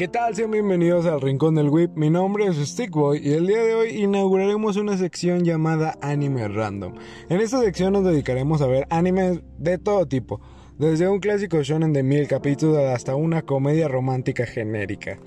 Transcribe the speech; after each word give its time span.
¿Qué 0.00 0.08
tal? 0.08 0.34
Sean 0.34 0.50
bienvenidos 0.50 1.04
al 1.04 1.20
Rincón 1.20 1.56
del 1.56 1.68
Whip. 1.68 1.90
Mi 1.94 2.08
nombre 2.08 2.46
es 2.46 2.56
Stickboy 2.56 3.20
y 3.22 3.34
el 3.34 3.46
día 3.46 3.62
de 3.62 3.74
hoy 3.74 3.88
inauguraremos 4.02 4.78
una 4.78 4.96
sección 4.96 5.44
llamada 5.44 5.98
Anime 6.00 6.48
Random. 6.48 6.94
En 7.28 7.38
esta 7.38 7.60
sección 7.60 7.92
nos 7.92 8.06
dedicaremos 8.06 8.62
a 8.62 8.66
ver 8.66 8.86
animes 8.88 9.42
de 9.58 9.76
todo 9.76 10.06
tipo, 10.06 10.40
desde 10.78 11.06
un 11.06 11.20
clásico 11.20 11.62
shonen 11.62 11.92
de 11.92 12.02
mil 12.02 12.26
capítulos 12.28 12.78
hasta 12.78 13.14
una 13.14 13.42
comedia 13.42 13.88
romántica 13.88 14.46
genérica. 14.46 15.18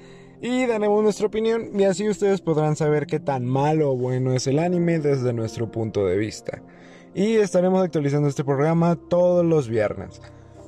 Y 0.41 0.66
daremos 0.66 1.03
nuestra 1.03 1.27
opinión 1.27 1.80
y 1.80 1.84
así 1.84 2.09
ustedes 2.09 2.41
podrán 2.41 2.76
saber 2.76 3.05
qué 3.05 3.20
tan 3.20 3.45
malo 3.45 3.91
o 3.91 3.95
bueno 3.95 4.34
es 4.34 4.48
el 4.48 4.58
anime 4.58 4.98
desde 4.98 5.34
nuestro 5.34 5.71
punto 5.71 6.03
de 6.08 6.17
vista. 6.17 6.63
Y 7.13 7.35
estaremos 7.35 7.84
actualizando 7.84 8.27
este 8.27 8.44
programa 8.44 8.95
todos 8.95 9.45
los 9.45 9.70
viernes. 9.70 10.20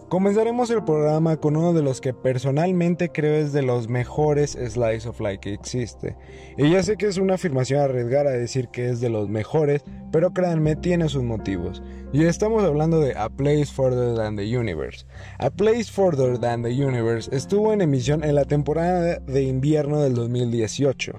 Comenzaremos 0.10 0.70
el 0.70 0.84
programa 0.84 1.38
con 1.38 1.58
uno 1.58 1.74
de 1.74 1.82
los 1.82 2.00
que 2.00 2.14
personalmente 2.14 3.10
creo 3.10 3.38
es 3.38 3.54
de 3.54 3.64
los 3.64 3.90
mejores 3.90 4.52
slice 4.52 5.10
of 5.10 5.20
life 5.20 5.40
que 5.40 5.54
existe. 5.54 6.16
Y 6.60 6.70
ya 6.70 6.84
sé 6.84 6.96
que 6.96 7.08
es 7.08 7.18
una 7.18 7.34
afirmación 7.34 7.82
arriesgada 7.82 8.30
decir 8.30 8.68
que 8.68 8.88
es 8.88 9.02
de 9.02 9.10
los 9.10 9.30
mejores, 9.30 9.84
pero 10.12 10.32
créanme, 10.32 10.76
tiene 10.76 11.10
sus 11.10 11.24
motivos. 11.24 11.82
Y 12.14 12.24
estamos 12.24 12.64
hablando 12.64 13.00
de 13.00 13.18
A 13.18 13.30
Place 13.30 13.66
Further 13.66 14.16
Than 14.16 14.36
the 14.36 14.56
Universe. 14.56 15.08
A 15.40 15.50
Place 15.50 15.86
Further 15.86 16.38
Than 16.38 16.62
the 16.62 16.86
Universe 16.86 17.36
estuvo 17.36 17.74
en 17.74 17.82
emisión 17.82 18.24
en 18.24 18.36
la 18.36 18.46
temporada 18.46 19.18
de 19.18 19.42
invierno 19.42 20.02
del 20.02 20.14
2018. 20.14 21.14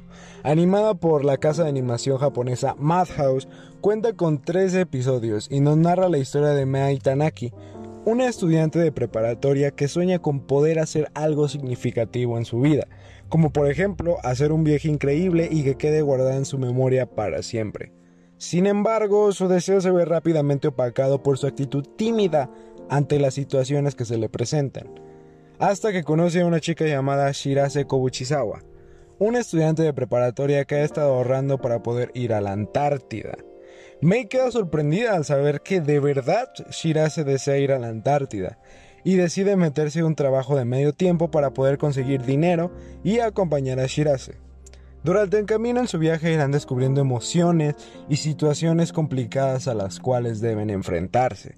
Animada 0.45 0.95
por 0.95 1.25
la 1.25 1.39
casa 1.39 1.65
de 1.65 1.71
animación 1.71 2.19
japonesa 2.19 2.77
Madhouse, 2.79 3.49
cuenta 3.81 4.13
con 4.13 4.41
13 4.41 4.83
episodios 4.83 5.49
y 5.51 5.59
nos 5.59 5.77
narra 5.77 6.09
la 6.09 6.19
historia 6.19 6.51
de 6.51 6.67
Mei 6.67 6.99
Tanaki, 6.99 7.53
una 8.07 8.29
estudiante 8.29 8.79
de 8.79 8.93
preparatoria 8.93 9.73
que 9.73 9.89
sueña 9.89 10.21
con 10.21 10.39
poder 10.39 10.79
hacer 10.79 11.11
algo 11.15 11.49
significativo 11.49 12.39
en 12.39 12.45
su 12.45 12.61
vida, 12.61 12.87
como 13.29 13.51
por 13.51 13.69
ejemplo 13.69 14.19
hacer 14.23 14.53
un 14.53 14.63
viaje 14.63 14.87
increíble 14.87 15.49
y 15.51 15.65
que 15.65 15.75
quede 15.75 16.03
guardada 16.03 16.37
en 16.37 16.45
su 16.45 16.57
memoria 16.57 17.07
para 17.07 17.43
siempre. 17.43 17.91
Sin 18.39 18.67
embargo, 18.67 19.33
su 19.33 19.49
deseo 19.49 19.81
se 19.81 19.91
ve 19.91 20.05
rápidamente 20.05 20.69
opacado 20.69 21.25
por 21.25 21.37
su 21.37 21.49
actitud 21.49 21.85
tímida 21.97 22.49
ante 22.89 23.19
las 23.19 23.35
situaciones 23.35 23.97
que 23.97 24.05
se 24.05 24.19
le 24.19 24.29
presentan, 24.29 24.89
hasta 25.59 25.91
que 25.91 26.05
conoce 26.05 26.43
a 26.43 26.47
una 26.47 26.61
chica 26.61 26.85
llamada 26.87 27.33
Shirase 27.33 27.89
Kobuchizawa, 27.89 28.63
una 29.19 29.41
estudiante 29.41 29.83
de 29.83 29.93
preparatoria 29.93 30.65
que 30.65 30.77
ha 30.77 30.85
estado 30.85 31.13
ahorrando 31.13 31.59
para 31.59 31.83
poder 31.83 32.13
ir 32.15 32.33
a 32.33 32.41
la 32.41 32.53
Antártida. 32.53 33.37
Mei 34.03 34.27
queda 34.27 34.51
sorprendida 34.51 35.15
al 35.15 35.25
saber 35.25 35.63
que 35.63 35.81
de 35.81 36.01
verdad 36.01 36.49
Shirase 36.71 37.25
desea 37.25 37.57
ir 37.57 37.73
a 37.73 37.79
la 37.79 37.89
Antártida 37.89 38.59
y 39.05 39.15
decide 39.15 39.57
meterse 39.57 40.01
en 40.01 40.05
un 40.05 40.15
trabajo 40.15 40.55
de 40.55 40.67
medio 40.67 40.93
tiempo 40.93 41.31
para 41.31 41.53
poder 41.53 41.79
conseguir 41.79 42.23
dinero 42.23 42.71
y 43.03 43.21
acompañar 43.21 43.81
a 43.81 43.87
Shirase. 43.87 44.37
Durante 45.03 45.39
el 45.39 45.47
camino 45.47 45.81
en 45.81 45.89
su 45.89 45.99
viaje 45.99 46.33
irán 46.33 46.53
descubriendo 46.53 47.01
emociones 47.01 47.75
y 48.09 48.17
situaciones 48.17 48.93
complicadas 48.93 49.67
a 49.67 49.75
las 49.75 49.99
cuales 49.99 50.41
deben 50.41 50.69
enfrentarse. 50.69 51.57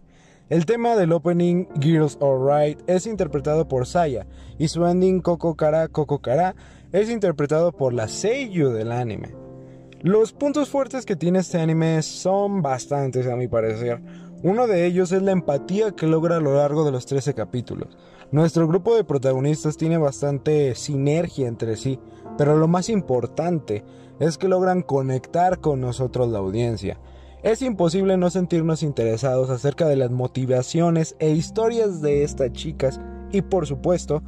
El 0.48 0.64
tema 0.64 0.94
del 0.94 1.12
opening 1.12 1.66
Girls 1.80 2.18
Alright 2.20 2.78
es 2.88 3.06
interpretado 3.06 3.66
por 3.66 3.86
Saya 3.86 4.26
y 4.58 4.68
su 4.68 4.86
ending 4.86 5.22
Coco 5.22 5.56
Kara 5.56 5.88
Coco 5.88 6.20
Kara 6.20 6.54
es 6.92 7.10
interpretado 7.10 7.72
por 7.72 7.92
la 7.92 8.06
Seiyu 8.06 8.70
del 8.70 8.92
anime. 8.92 9.47
Los 10.02 10.32
puntos 10.32 10.68
fuertes 10.68 11.04
que 11.04 11.16
tiene 11.16 11.40
este 11.40 11.58
anime 11.58 12.02
son 12.02 12.62
bastantes 12.62 13.26
a 13.26 13.34
mi 13.34 13.48
parecer. 13.48 14.00
Uno 14.44 14.68
de 14.68 14.86
ellos 14.86 15.10
es 15.10 15.22
la 15.22 15.32
empatía 15.32 15.90
que 15.90 16.06
logra 16.06 16.36
a 16.36 16.40
lo 16.40 16.54
largo 16.54 16.84
de 16.84 16.92
los 16.92 17.04
13 17.04 17.34
capítulos. 17.34 17.98
Nuestro 18.30 18.68
grupo 18.68 18.94
de 18.94 19.02
protagonistas 19.02 19.76
tiene 19.76 19.98
bastante 19.98 20.76
sinergia 20.76 21.48
entre 21.48 21.74
sí, 21.74 21.98
pero 22.36 22.56
lo 22.56 22.68
más 22.68 22.88
importante 22.88 23.82
es 24.20 24.38
que 24.38 24.46
logran 24.46 24.82
conectar 24.82 25.58
con 25.58 25.80
nosotros 25.80 26.28
la 26.28 26.38
audiencia. 26.38 27.00
Es 27.42 27.60
imposible 27.60 28.16
no 28.16 28.30
sentirnos 28.30 28.84
interesados 28.84 29.50
acerca 29.50 29.88
de 29.88 29.96
las 29.96 30.12
motivaciones 30.12 31.16
e 31.18 31.30
historias 31.30 32.00
de 32.00 32.22
estas 32.22 32.52
chicas 32.52 33.00
y 33.32 33.42
por 33.42 33.66
supuesto, 33.66 34.22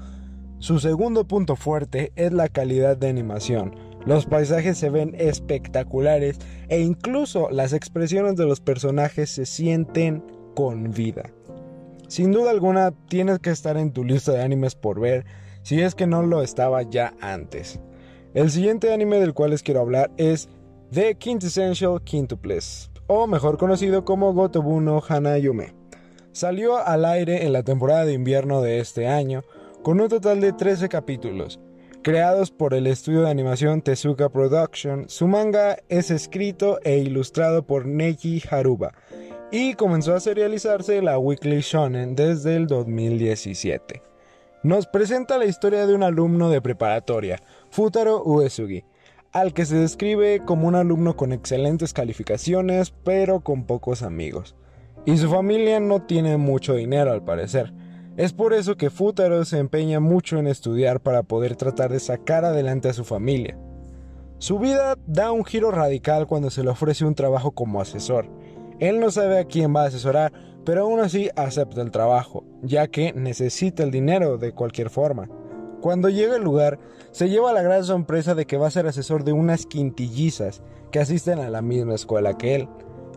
su 0.59 0.81
segundo 0.81 1.29
punto 1.29 1.55
fuerte 1.55 2.13
es 2.17 2.33
la 2.33 2.49
calidad 2.49 2.97
de 2.97 3.09
animación. 3.09 3.90
Los 4.07 4.27
paisajes 4.27 4.79
se 4.79 4.91
ven 4.91 5.15
espectaculares 5.19 6.39
e 6.69 6.81
incluso 6.81 7.51
las 7.51 7.73
expresiones 7.73 8.37
de 8.37 8.47
los 8.47 8.61
personajes 8.61 9.31
se 9.31 9.47
sienten 9.47 10.23
con 10.55 10.93
vida. 10.93 11.31
Sin 12.09 12.33
duda 12.33 12.51
alguna 12.51 12.93
tienes 13.09 13.39
que 13.39 13.51
estar 13.51 13.77
en 13.77 13.93
tu 13.93 14.05
lista 14.05 14.33
de 14.33 14.43
animes 14.43 14.75
por 14.75 15.01
ver 15.01 15.25
si 15.63 15.81
es 15.81 15.95
que 15.95 16.07
no 16.07 16.23
lo 16.23 16.43
estaba 16.43 16.83
ya 16.83 17.15
antes. 17.21 17.81
El 18.35 18.51
siguiente 18.51 18.93
anime 18.93 19.21
del 19.21 19.35
cual 19.35 19.51
les 19.51 19.63
quiero 19.63 19.81
hablar 19.81 20.11
es 20.17 20.49
The 20.93 21.17
Quintessential 21.17 22.03
Quintuples, 22.03 22.91
o 23.07 23.27
mejor 23.27 23.59
conocido 23.59 24.05
como 24.05 24.33
Gotobuno 24.33 25.03
Hanayume. 25.07 25.75
Salió 26.33 26.79
al 26.79 27.05
aire 27.05 27.45
en 27.45 27.53
la 27.53 27.63
temporada 27.63 28.05
de 28.05 28.13
invierno 28.13 28.63
de 28.63 28.81
este 28.81 29.07
año, 29.07 29.43
con 29.83 30.01
un 30.01 30.09
total 30.09 30.41
de 30.41 30.53
13 30.53 30.89
capítulos, 30.89 31.61
Creados 32.03 32.51
por 32.51 32.73
el 32.73 32.87
estudio 32.87 33.21
de 33.21 33.31
animación 33.31 33.83
Tezuka 33.83 34.31
Production, 34.31 35.11
su 35.11 35.29
manga 35.29 35.77
es 35.91 36.11
escrito 36.11 36.79
e 36.83 36.97
ilustrado 36.97 37.67
por 37.67 37.85
Neji 37.85 38.43
Haruba 38.51 38.95
y 39.53 39.75
comenzó 39.75 40.15
a 40.15 40.21
serializarse 40.21 41.03
la 41.03 41.19
Weekly 41.19 41.61
Shonen 41.61 42.17
desde 42.17 42.57
el 42.57 42.69
2017. 42.69 44.03
Nos 44.63 44.87
presenta 44.87 45.37
la 45.37 45.45
historia 45.45 45.87
de 45.87 45.95
un 45.95 46.03
alumno 46.03 46.49
de 46.49 46.63
preparatoria, 46.63 47.39
Futaro 47.69 48.23
Uesugi, 48.23 48.83
al 49.33 49.53
que 49.53 49.67
se 49.67 49.77
describe 49.77 50.43
como 50.47 50.69
un 50.69 50.77
alumno 50.77 51.19
con 51.19 51.35
excelentes 51.35 51.93
calificaciones 51.93 52.95
pero 53.05 53.41
con 53.41 53.65
pocos 53.65 54.03
amigos. 54.03 54.57
Y 55.05 55.19
su 55.19 55.29
familia 55.29 55.81
no 55.81 56.01
tiene 56.01 56.39
mucho 56.39 56.77
dinero 56.77 57.13
al 57.13 57.23
parecer, 57.23 57.75
es 58.17 58.33
por 58.33 58.53
eso 58.53 58.77
que 58.77 58.91
Futaro 58.91 59.45
se 59.45 59.59
empeña 59.59 60.01
mucho 60.01 60.39
en 60.39 60.47
estudiar 60.47 61.01
para 61.01 61.23
poder 61.23 61.57
tratar 61.57 61.93
de 61.93 62.01
sacar 62.01 62.45
adelante 62.45 62.89
a 62.89 62.93
su 62.93 63.05
familia. 63.05 63.57
Su 64.39 64.59
vida 64.59 64.97
da 65.07 65.33
un 65.33 65.45
giro 65.45 65.71
radical 65.71 66.27
cuando 66.27 66.51
se 66.51 66.65
le 66.65 66.71
ofrece 66.71 67.05
un 67.05 67.15
trabajo 67.15 67.53
como 67.53 67.81
asesor. 67.81 68.27
Él 68.79 68.99
no 68.99 69.11
sabe 69.11 69.39
a 69.39 69.45
quién 69.45 69.75
va 69.75 69.85
a 69.85 69.87
asesorar, 69.89 70.33
pero 70.65 70.83
aún 70.83 71.01
así 71.01 71.31
acepta 71.37 71.83
el 71.83 71.91
trabajo, 71.91 72.45
ya 72.63 72.89
que 72.89 73.13
necesita 73.13 73.83
el 73.83 73.91
dinero 73.91 74.39
de 74.39 74.53
cualquier 74.53 74.91
forma. 74.91 75.29
Cuando 75.81 76.09
llega 76.09 76.37
al 76.37 76.45
lugar, 76.45 76.79
se 77.13 77.29
lleva 77.29 77.53
la 77.53 77.63
gran 77.63 77.85
sorpresa 77.85 78.35
de 78.35 78.47
que 78.47 78.57
va 78.57 78.67
a 78.67 78.71
ser 78.71 78.87
asesor 78.87 79.25
de 79.25 79.33
unas 79.33 79.67
quintillizas 79.67 80.63
que 80.91 80.99
asisten 80.99 81.39
a 81.39 81.49
la 81.49 81.63
misma 81.63 81.95
escuela 81.95 82.37
que 82.37 82.55
él. 82.55 82.69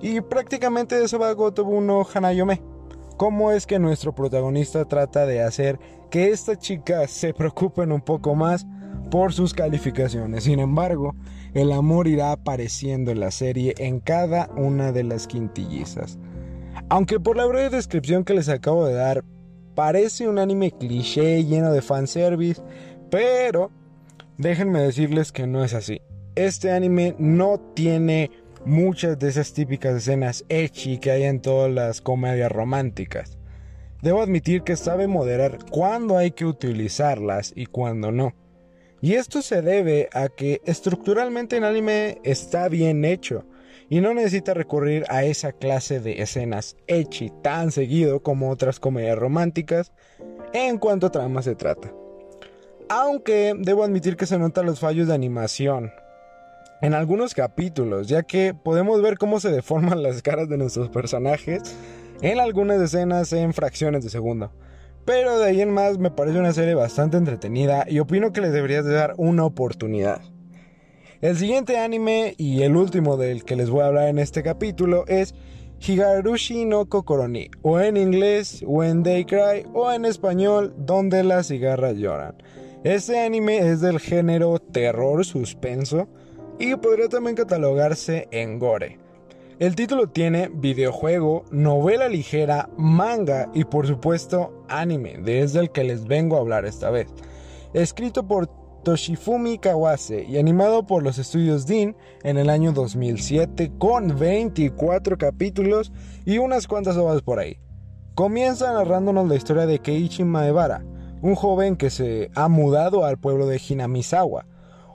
Y 0.02 0.22
prácticamente 0.22 1.02
eso 1.02 1.20
va 1.20 1.32
Gotobuno 1.34 2.06
Hanayome 2.14 2.73
cómo 3.18 3.52
es 3.52 3.66
que 3.66 3.80
nuestro 3.80 4.14
protagonista 4.14 4.86
trata 4.86 5.26
de 5.26 5.42
hacer 5.42 5.80
que 6.10 6.30
esta 6.30 6.58
chica 6.58 7.08
se 7.08 7.34
preocupen 7.34 7.92
un 7.92 8.02
poco 8.02 8.36
más 8.36 8.66
por 9.10 9.34
sus 9.34 9.54
calificaciones. 9.54 10.44
Sin 10.44 10.60
embargo, 10.60 11.16
el 11.54 11.72
amor 11.72 12.08
irá 12.08 12.32
apareciendo 12.32 13.12
en 13.12 13.20
la 13.20 13.32
serie 13.32 13.76
en 13.78 14.00
cada 14.00 14.50
una 14.56 14.92
de 14.92 15.04
las 15.04 15.28
quintillizas. 15.28 16.18
Aunque 16.90 17.20
por 17.20 17.38
la 17.38 17.46
breve 17.46 17.70
descripción 17.70 18.24
que 18.24 18.34
les 18.34 18.50
acabo 18.50 18.86
de 18.86 18.94
dar, 18.94 19.24
parece 19.76 20.28
un 20.28 20.40
anime 20.40 20.72
cliché 20.72 21.44
lleno 21.44 21.72
de 21.72 21.82
fanservice, 21.82 22.62
pero 23.10 23.72
déjenme 24.38 24.80
decirles 24.80 25.32
que 25.32 25.48
no 25.48 25.64
es 25.64 25.74
así. 25.74 26.02
Este 26.36 26.72
anime 26.72 27.16
no 27.20 27.60
tiene 27.76 28.32
muchas 28.66 29.20
de 29.20 29.30
esas 29.30 29.54
típicas 29.54 29.96
escenas 29.96 30.46
ecchi 30.50 30.98
que 30.98 31.12
hay 31.12 31.24
en 31.24 31.42
todas 31.42 31.72
las 31.72 32.02
comedias 32.02 32.52
románticas. 32.52 33.38
Debo 34.02 34.22
admitir 34.22 34.64
que 34.64 34.76
sabe 34.76 35.08
moderar 35.08 35.60
cuándo 35.70 36.18
hay 36.18 36.32
que 36.32 36.46
utilizarlas 36.46 37.54
y 37.56 37.66
cuándo 37.66 38.12
no. 38.12 38.34
Y 39.02 39.14
esto 39.16 39.42
se 39.42 39.62
debe 39.62 40.10
a 40.14 40.30
que 40.30 40.62
estructuralmente 40.66 41.58
el 41.58 41.66
anime 41.66 42.20
está 42.24 42.70
bien 42.70 43.04
hecho 43.06 43.46
y 43.90 44.00
no 44.00 44.14
necesita 44.14 44.54
recurrir 44.54 45.06
a 45.10 45.24
esa 45.24 45.52
clase 45.52 46.00
de 46.00 46.22
escenas 46.22 46.78
ecchi 46.88 47.32
tan 47.42 47.72
seguido 47.72 48.24
como 48.24 48.50
otras 48.50 48.80
comedias 48.80 49.18
románticas 49.18 49.92
en 50.54 50.78
cuanto 50.78 51.08
a 51.08 51.12
trama 51.12 51.42
se 51.42 51.56
trata. 51.56 51.94
Aunque 52.90 53.54
debo 53.58 53.84
admitir 53.84 54.16
que 54.16 54.26
se 54.26 54.38
notan 54.38 54.66
los 54.66 54.80
fallos 54.80 55.08
de 55.08 55.14
animación, 55.14 55.92
en 56.84 56.94
algunos 56.94 57.34
capítulos, 57.34 58.10
ya 58.10 58.24
que 58.24 58.54
podemos 58.54 59.02
ver 59.02 59.18
cómo 59.18 59.40
se 59.40 59.50
deforman 59.50 60.04
las 60.04 60.22
caras 60.22 60.50
de 60.50 60.58
nuestros 60.58 60.90
personajes 60.90 61.62
en 62.22 62.42
algunas 62.42 62.82
escenas 62.82 63.32
en 63.32 63.54
fracciones 63.54 64.04
de 64.04 64.10
segundo. 64.10 64.52
Pero 65.06 65.40
de 65.40 65.46
ahí 65.46 65.62
en 65.62 65.72
más 65.72 65.98
me 65.98 66.12
parece 66.12 66.40
una 66.40 66.52
serie 66.52 66.76
bastante 66.76 67.16
entretenida 67.16 67.86
y 67.88 68.00
opino 68.00 68.34
que 68.34 68.42
le 68.42 68.50
deberías 68.50 68.86
dar 68.86 69.14
una 69.16 69.46
oportunidad. 69.46 70.22
El 71.22 71.38
siguiente 71.38 71.78
anime 71.78 72.36
y 72.38 72.64
el 72.64 72.76
último 72.76 73.16
del 73.16 73.46
que 73.46 73.56
les 73.56 73.70
voy 73.70 73.84
a 73.84 73.88
hablar 73.88 74.10
en 74.10 74.20
este 74.20 74.44
capítulo 74.44 75.06
es 75.08 75.34
Higarushi 75.80 76.66
no 76.66 76.90
Kokoroni, 76.90 77.50
o 77.62 77.80
en 77.80 77.96
inglés 77.96 78.62
When 78.68 79.04
They 79.04 79.24
Cry, 79.24 79.66
o 79.74 79.90
en 79.90 80.04
español 80.04 80.74
Donde 80.78 81.24
las 81.24 81.48
cigarras 81.48 81.96
lloran. 81.96 82.36
Este 82.84 83.22
anime 83.22 83.60
es 83.60 83.80
del 83.80 84.02
género 84.02 84.60
terror 84.60 85.24
suspenso 85.24 86.10
y 86.60 86.76
podría 86.76 87.10
también 87.10 87.36
catalogarse 87.36 88.28
en 88.32 88.60
gore. 88.60 89.00
El 89.60 89.76
título 89.76 90.08
tiene 90.08 90.50
videojuego, 90.54 91.46
novela 91.52 92.10
ligera, 92.10 92.70
manga 92.76 93.50
y 93.54 93.66
por 93.66 93.88
supuesto 93.88 94.66
anime, 94.68 95.20
desde 95.24 95.60
el 95.60 95.72
que 95.72 95.84
les 95.84 96.06
vengo 96.06 96.38
a 96.38 96.40
hablar 96.40 96.66
esta 96.66 96.90
vez. 96.90 97.08
Escrito 97.74 98.28
por 98.28 98.48
Toshifumi 98.84 99.60
Kawase 99.60 100.26
y 100.26 100.38
animado 100.38 100.86
por 100.86 101.04
los 101.04 101.18
estudios 101.18 101.66
Dean 101.66 101.96
en 102.24 102.38
el 102.38 102.50
año 102.50 102.74
2007 102.74 103.72
con 103.78 104.20
24 104.20 105.18
capítulos 105.18 105.94
y 106.26 106.40
unas 106.40 106.68
cuantas 106.68 106.98
obras 106.98 107.22
por 107.22 107.40
ahí. 107.40 107.58
Comienza 108.16 108.74
narrándonos 108.74 109.28
la 109.28 109.36
historia 109.36 109.66
de 109.66 109.80
Keiichi 109.80 110.24
Maebara, 110.24 110.84
un 111.22 111.36
joven 111.36 111.78
que 111.78 111.90
se 111.90 112.30
ha 112.36 112.48
mudado 112.50 113.06
al 113.06 113.18
pueblo 113.18 113.48
de 113.48 113.62
Hinamizawa, 113.66 114.46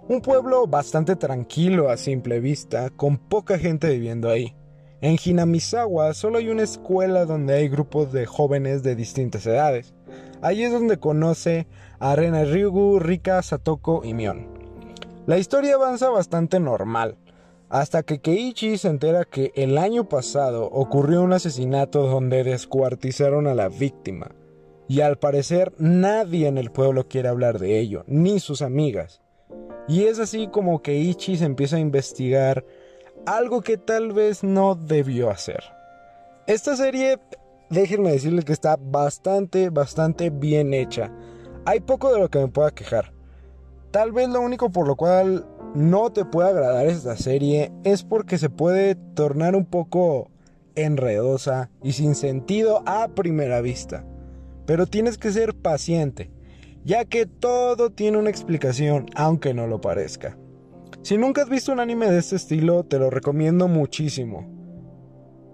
un 0.08 0.22
pueblo 0.22 0.66
bastante 0.66 1.16
tranquilo 1.16 1.90
a 1.90 1.98
simple 1.98 2.40
vista, 2.40 2.88
con 2.88 3.18
poca 3.18 3.58
gente 3.58 3.90
viviendo 3.90 4.30
ahí. 4.30 4.56
En 5.02 5.18
Hinamizawa 5.22 6.14
solo 6.14 6.38
hay 6.38 6.48
una 6.48 6.62
escuela 6.62 7.26
donde 7.26 7.54
hay 7.54 7.68
grupos 7.68 8.10
de 8.10 8.24
jóvenes 8.24 8.82
de 8.82 8.96
distintas 8.96 9.46
edades. 9.46 9.92
Allí 10.40 10.64
es 10.64 10.72
donde 10.72 10.98
conoce 10.98 11.66
a 11.98 12.16
Rena 12.16 12.44
Ryugu, 12.44 12.98
Rika, 12.98 13.42
Satoko 13.42 14.02
y 14.02 14.14
Mion. 14.14 14.48
La 15.26 15.36
historia 15.36 15.74
avanza 15.74 16.08
bastante 16.08 16.58
normal, 16.58 17.18
hasta 17.68 18.02
que 18.02 18.20
Keiichi 18.20 18.78
se 18.78 18.88
entera 18.88 19.26
que 19.26 19.52
el 19.56 19.76
año 19.76 20.08
pasado 20.08 20.64
ocurrió 20.64 21.20
un 21.20 21.34
asesinato 21.34 22.06
donde 22.06 22.44
descuartizaron 22.44 23.46
a 23.46 23.54
la 23.54 23.68
víctima. 23.68 24.30
Y 24.88 25.02
al 25.02 25.18
parecer 25.18 25.74
nadie 25.76 26.48
en 26.48 26.56
el 26.56 26.70
pueblo 26.70 27.08
quiere 27.08 27.28
hablar 27.28 27.58
de 27.58 27.78
ello, 27.78 28.04
ni 28.06 28.40
sus 28.40 28.62
amigas. 28.62 29.20
Y 29.88 30.04
es 30.04 30.18
así 30.18 30.48
como 30.48 30.82
que 30.82 30.98
Ichi 30.98 31.38
se 31.38 31.46
empieza 31.46 31.76
a 31.76 31.80
investigar 31.80 32.64
algo 33.26 33.62
que 33.62 33.78
tal 33.78 34.12
vez 34.12 34.44
no 34.44 34.74
debió 34.74 35.30
hacer. 35.30 35.64
Esta 36.46 36.76
serie, 36.76 37.18
déjenme 37.70 38.12
decirles 38.12 38.44
que 38.44 38.52
está 38.52 38.76
bastante, 38.78 39.70
bastante 39.70 40.30
bien 40.30 40.74
hecha. 40.74 41.10
Hay 41.64 41.80
poco 41.80 42.12
de 42.12 42.20
lo 42.20 42.30
que 42.30 42.38
me 42.38 42.48
pueda 42.48 42.70
quejar. 42.70 43.12
Tal 43.90 44.12
vez 44.12 44.28
lo 44.28 44.40
único 44.40 44.70
por 44.70 44.86
lo 44.86 44.96
cual 44.96 45.46
no 45.74 46.10
te 46.10 46.24
puede 46.24 46.50
agradar 46.50 46.86
esta 46.86 47.16
serie 47.16 47.72
es 47.84 48.02
porque 48.02 48.38
se 48.38 48.50
puede 48.50 48.94
tornar 48.94 49.56
un 49.56 49.64
poco 49.64 50.30
enredosa 50.74 51.70
y 51.82 51.92
sin 51.92 52.14
sentido 52.14 52.82
a 52.86 53.08
primera 53.08 53.60
vista. 53.60 54.04
Pero 54.66 54.86
tienes 54.86 55.16
que 55.16 55.32
ser 55.32 55.54
paciente, 55.54 56.30
ya 56.88 57.04
que 57.04 57.26
todo 57.26 57.90
tiene 57.90 58.16
una 58.16 58.30
explicación, 58.30 59.10
aunque 59.14 59.52
no 59.52 59.66
lo 59.66 59.78
parezca. 59.78 60.38
Si 61.02 61.18
nunca 61.18 61.42
has 61.42 61.50
visto 61.50 61.70
un 61.70 61.80
anime 61.80 62.10
de 62.10 62.18
este 62.18 62.36
estilo, 62.36 62.82
te 62.82 62.98
lo 62.98 63.10
recomiendo 63.10 63.68
muchísimo. 63.68 64.48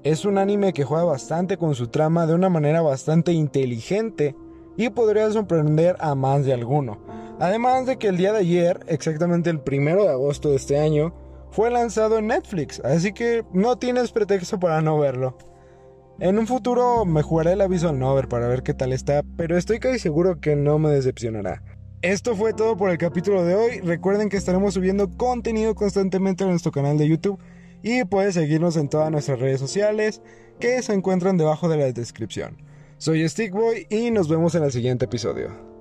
Es 0.05 0.25
un 0.25 0.39
anime 0.39 0.73
que 0.73 0.85
juega 0.85 1.03
bastante 1.03 1.57
con 1.57 1.75
su 1.75 1.89
trama 1.89 2.29
de 2.29 2.35
una 2.35 2.51
manera 2.51 2.83
bastante 2.83 3.33
inteligente 3.33 4.37
y 4.77 4.91
podría 4.91 5.29
sorprender 5.33 5.97
a 5.99 6.15
más 6.15 6.45
de 6.45 6.53
alguno. 6.53 7.05
Además 7.41 7.87
de 7.87 7.99
que 7.99 8.07
el 8.07 8.17
día 8.17 8.33
de 8.33 8.39
ayer, 8.39 8.79
exactamente 8.87 9.51
el 9.51 9.59
primero 9.59 10.05
de 10.05 10.11
agosto 10.11 10.51
de 10.51 10.57
este 10.57 10.79
año, 10.79 11.13
fue 11.51 11.69
lanzado 11.69 12.19
en 12.19 12.29
Netflix, 12.29 12.79
así 12.85 13.13
que 13.13 13.45
no 13.53 13.77
tienes 13.77 14.13
pretexto 14.13 14.61
para 14.61 14.81
no 14.83 15.01
verlo. 15.01 15.37
En 16.21 16.39
un 16.39 16.47
futuro 16.47 17.05
me 17.05 17.23
jugaré 17.23 17.55
el 17.55 17.69
Visual 17.69 17.99
Novel 17.99 18.29
para 18.29 18.47
ver 18.47 18.63
qué 18.63 18.73
tal 18.73 18.93
está, 18.93 19.25
pero 19.37 19.59
estoy 19.59 19.81
casi 19.81 19.99
seguro 19.99 20.41
que 20.41 20.55
no 20.55 20.79
me 20.79 20.91
decepcionará. 20.91 21.61
Esto 22.03 22.37
fue 22.37 22.53
todo 22.53 22.77
por 22.77 22.91
el 22.91 22.99
capítulo 22.99 23.45
de 23.45 23.57
hoy. 23.57 23.81
Recuerden 23.81 24.29
que 24.29 24.37
estaremos 24.37 24.75
subiendo 24.75 25.11
contenido 25.17 25.75
constantemente 25.75 26.45
en 26.45 26.51
nuestro 26.51 26.71
canal 26.71 26.99
de 26.99 27.09
YouTube 27.09 27.41
y 27.83 28.05
puedes 28.05 28.35
seguirnos 28.35 28.77
en 28.77 28.89
todas 28.89 29.11
nuestras 29.11 29.41
redes 29.41 29.59
sociales 29.59 30.23
que 30.61 30.81
se 30.83 30.95
encuentran 30.95 31.37
debajo 31.37 31.69
de 31.69 31.79
la 31.79 31.91
descripción. 31.91 32.59
Soy 32.99 33.29
Stickboy 33.29 33.89
y 33.91 34.13
nos 34.13 34.29
vemos 34.29 34.55
en 34.55 34.63
el 34.63 34.71
siguiente 34.71 35.07
episodio. 35.07 35.74